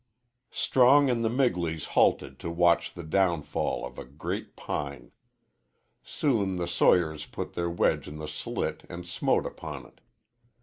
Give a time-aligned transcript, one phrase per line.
[0.49, 5.11] Strong and the Migleys halted to watch the downfall of a great pine.
[6.01, 10.01] Soon the sawyers put their wedge in the slit and smote upon it.